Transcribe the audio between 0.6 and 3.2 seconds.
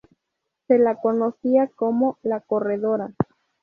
Se la conocía como "la Corredora".